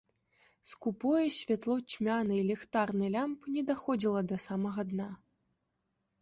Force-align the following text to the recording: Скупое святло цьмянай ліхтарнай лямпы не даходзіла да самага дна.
Скупое 0.69 1.25
святло 1.35 1.75
цьмянай 1.93 2.41
ліхтарнай 2.49 3.13
лямпы 3.17 3.45
не 3.59 3.63
даходзіла 3.69 4.21
да 4.33 4.41
самага 4.49 4.81
дна. 4.91 5.11